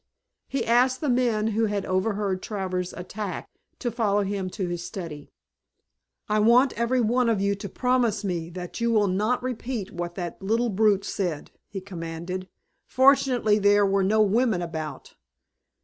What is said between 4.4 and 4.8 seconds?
to